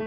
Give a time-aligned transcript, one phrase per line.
[0.00, 0.04] É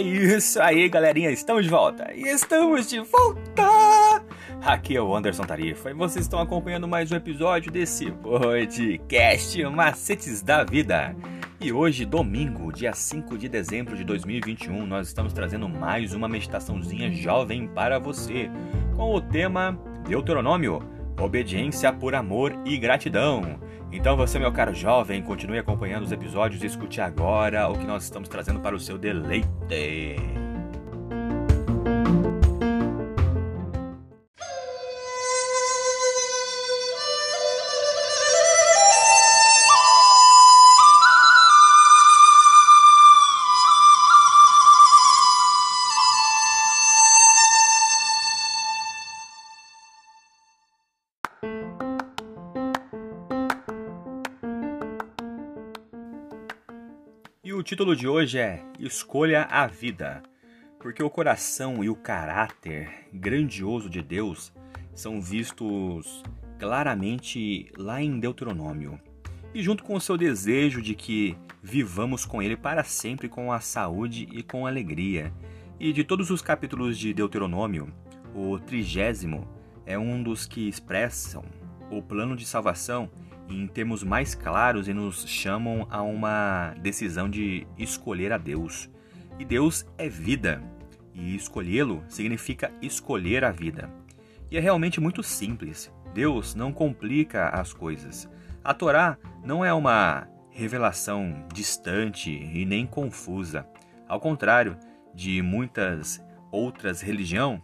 [0.00, 2.14] isso aí, galerinha, estamos de volta.
[2.14, 4.24] Estamos de volta!
[4.62, 10.40] Aqui é o Anderson Tarifa e vocês estão acompanhando mais um episódio desse podcast Macetes
[10.40, 11.16] da Vida.
[11.60, 17.10] E hoje, domingo, dia 5 de dezembro de 2021, nós estamos trazendo mais uma meditaçãozinha
[17.10, 18.48] jovem para você,
[18.94, 19.76] com o tema
[20.06, 23.58] Deuteronômio, obediência por amor e gratidão.
[23.92, 28.04] Então você, meu caro jovem, continue acompanhando os episódios e escute agora o que nós
[28.04, 30.43] estamos trazendo para o seu deleite.
[57.64, 60.22] Título de hoje é Escolha a Vida,
[60.78, 64.52] porque o coração e o caráter grandioso de Deus
[64.94, 66.22] são vistos
[66.58, 69.00] claramente lá em Deuteronômio.
[69.54, 73.60] E junto com o seu desejo de que vivamos com Ele para sempre com a
[73.60, 75.32] saúde e com alegria.
[75.80, 77.90] E de todos os capítulos de Deuteronômio,
[78.34, 79.48] o trigésimo
[79.86, 81.42] é um dos que expressam
[81.90, 83.10] o plano de salvação
[83.48, 88.88] em termos mais claros e nos chamam a uma decisão de escolher a Deus.
[89.38, 90.62] E Deus é vida,
[91.14, 93.88] e escolhê-lo significa escolher a vida.
[94.50, 95.92] E é realmente muito simples.
[96.12, 98.28] Deus não complica as coisas.
[98.62, 103.66] A Torá não é uma revelação distante e nem confusa.
[104.08, 104.76] Ao contrário
[105.14, 107.60] de muitas outras religiões,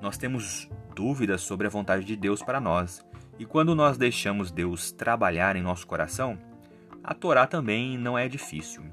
[0.00, 3.04] nós temos dúvidas sobre a vontade de Deus para nós.
[3.38, 6.38] E quando nós deixamos Deus trabalhar em nosso coração,
[7.02, 8.84] a Torá também não é difícil.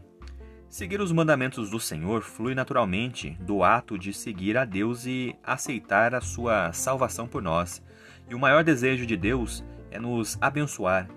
[0.67, 6.15] Seguir os mandamentos do Senhor flui naturalmente do ato de seguir a Deus e aceitar
[6.15, 7.83] a sua salvação por nós.
[8.29, 11.09] E o maior desejo de Deus é nos abençoar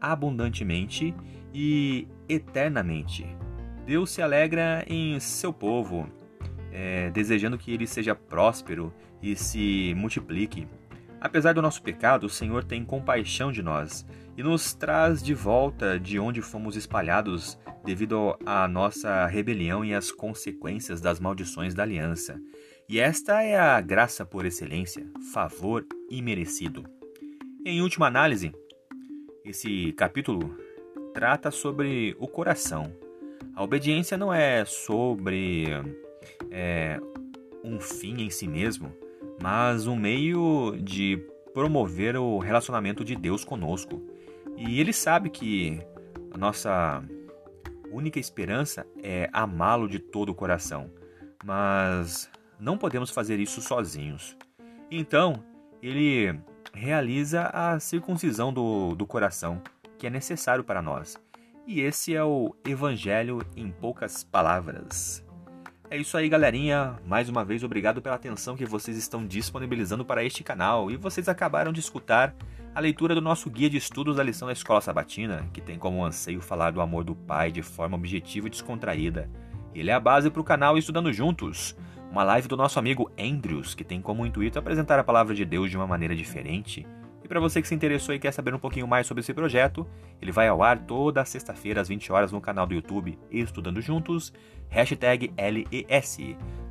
[0.00, 1.14] abundantemente
[1.54, 3.26] e eternamente.
[3.86, 6.08] Deus se alegra em seu povo,
[6.72, 8.92] é, desejando que ele seja próspero
[9.22, 10.66] e se multiplique.
[11.20, 16.00] Apesar do nosso pecado, o Senhor tem compaixão de nós e nos traz de volta
[16.00, 22.40] de onde fomos espalhados devido à nossa rebelião e às consequências das maldições da aliança.
[22.88, 26.84] E esta é a graça por excelência, favor imerecido.
[27.66, 28.52] Em última análise,
[29.44, 30.56] esse capítulo
[31.12, 32.92] trata sobre o coração.
[33.54, 35.66] A obediência não é sobre
[36.50, 36.98] é,
[37.62, 38.90] um fim em si mesmo,
[39.42, 41.16] mas um meio de
[41.52, 44.02] promover o relacionamento de Deus conosco.
[44.56, 45.80] E ele sabe que
[46.32, 47.02] a nossa
[47.90, 50.90] única esperança é amá-lo de todo o coração,
[51.44, 54.36] mas não podemos fazer isso sozinhos.
[54.90, 55.42] Então,
[55.82, 56.38] ele
[56.72, 59.62] realiza a circuncisão do, do coração,
[59.98, 61.16] que é necessário para nós.
[61.66, 65.24] E esse é o Evangelho em poucas palavras.
[65.92, 66.94] É isso aí, galerinha.
[67.04, 70.88] Mais uma vez, obrigado pela atenção que vocês estão disponibilizando para este canal.
[70.88, 72.32] E vocês acabaram de escutar
[72.72, 76.04] a leitura do nosso guia de estudos da lição da Escola Sabatina, que tem como
[76.04, 79.28] anseio falar do amor do Pai de forma objetiva e descontraída.
[79.74, 81.76] Ele é a base para o canal Estudando Juntos,
[82.08, 85.72] uma live do nosso amigo Andrews, que tem como intuito apresentar a palavra de Deus
[85.72, 86.86] de uma maneira diferente
[87.30, 89.86] para você que se interessou e quer saber um pouquinho mais sobre esse projeto,
[90.20, 94.32] ele vai ao ar toda sexta-feira às 20 horas no canal do YouTube Estudando Juntos,
[94.68, 96.18] hashtag LES.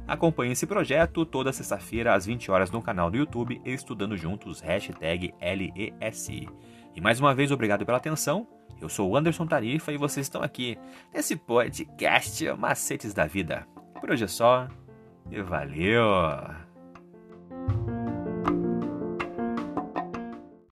[0.06, 5.34] Acompanhe esse projeto toda sexta-feira às 20 horas no canal do YouTube Estudando Juntos, hashtag
[5.40, 6.28] LES.
[6.28, 8.46] E mais uma vez, obrigado pela atenção.
[8.82, 10.78] Eu sou o Anderson Tarifa e vocês estão aqui
[11.14, 13.66] nesse podcast Macetes da Vida.
[14.02, 14.68] Por hoje é só
[15.32, 16.59] e valeu!